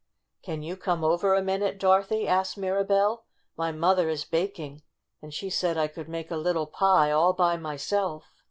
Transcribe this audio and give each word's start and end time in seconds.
"Can 0.41 0.63
you 0.63 0.75
come 0.77 1.03
over 1.03 1.35
a 1.35 1.43
minute, 1.43 1.77
Doro 1.77 2.01
thy?" 2.01 2.23
asked 2.25 2.57
Mirabell. 2.57 3.25
"My 3.55 3.71
mother 3.71 4.09
is 4.09 4.25
baking, 4.25 4.81
and 5.21 5.31
she 5.31 5.51
said 5.51 5.77
I 5.77 5.87
could 5.87 6.09
make 6.09 6.31
a 6.31 6.37
little 6.37 6.65
pie 6.65 7.11
all 7.11 7.33
by 7.33 7.55
myself. 7.55 8.33